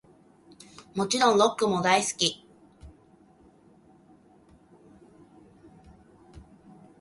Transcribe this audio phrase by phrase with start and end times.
[0.95, 2.47] もちろんロックも大好き♡